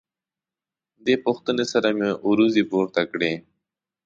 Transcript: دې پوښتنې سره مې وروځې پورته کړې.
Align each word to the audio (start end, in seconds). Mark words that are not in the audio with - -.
دې 1.05 1.15
پوښتنې 1.25 1.65
سره 1.73 1.89
مې 1.97 2.09
وروځې 2.29 2.63
پورته 2.71 3.01
کړې. 3.11 3.33